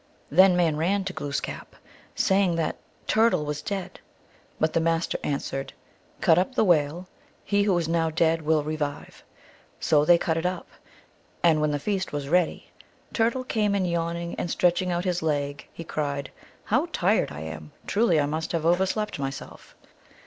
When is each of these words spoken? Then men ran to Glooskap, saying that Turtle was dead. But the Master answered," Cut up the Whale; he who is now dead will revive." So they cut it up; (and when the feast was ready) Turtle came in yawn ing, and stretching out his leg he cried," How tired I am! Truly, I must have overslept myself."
Then 0.31 0.55
men 0.55 0.77
ran 0.77 1.03
to 1.03 1.13
Glooskap, 1.13 1.75
saying 2.15 2.55
that 2.55 2.77
Turtle 3.05 3.45
was 3.45 3.61
dead. 3.61 3.99
But 4.59 4.73
the 4.73 4.79
Master 4.79 5.19
answered," 5.23 5.73
Cut 6.21 6.39
up 6.39 6.55
the 6.55 6.63
Whale; 6.63 7.07
he 7.45 7.61
who 7.61 7.77
is 7.77 7.87
now 7.87 8.09
dead 8.09 8.41
will 8.41 8.63
revive." 8.63 9.23
So 9.79 10.03
they 10.03 10.17
cut 10.17 10.37
it 10.37 10.45
up; 10.47 10.67
(and 11.43 11.61
when 11.61 11.69
the 11.69 11.77
feast 11.77 12.11
was 12.11 12.29
ready) 12.29 12.71
Turtle 13.13 13.43
came 13.43 13.75
in 13.75 13.85
yawn 13.85 14.17
ing, 14.17 14.33
and 14.39 14.49
stretching 14.49 14.91
out 14.91 15.05
his 15.05 15.21
leg 15.21 15.67
he 15.71 15.83
cried," 15.83 16.31
How 16.71 16.87
tired 16.91 17.31
I 17.31 17.41
am! 17.41 17.71
Truly, 17.85 18.19
I 18.19 18.25
must 18.25 18.53
have 18.53 18.65
overslept 18.65 19.19
myself." 19.19 19.75